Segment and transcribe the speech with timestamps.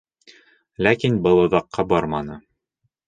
[0.87, 2.39] Ләкин был оҙаҡҡа барманы.